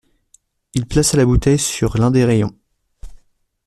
Il 0.73 0.87
plaça 0.87 1.15
la 1.15 1.27
bouteille 1.27 1.59
sur 1.59 1.99
l’un 1.99 2.09
des 2.09 2.25
rayons. 2.25 2.57